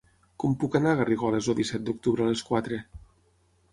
Com 0.43 0.55
puc 0.61 0.77
anar 0.79 0.93
a 0.95 0.99
Garrigoles 1.01 1.49
el 1.53 1.57
disset 1.59 1.85
d'octubre 1.91 2.25
a 2.27 2.31
les 2.33 2.43
quatre? 2.49 2.81